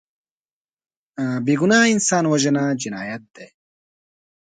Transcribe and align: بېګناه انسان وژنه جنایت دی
بېګناه 1.45 1.85
انسان 1.93 2.23
وژنه 2.27 2.63
جنایت 2.81 3.23
دی 3.35 3.47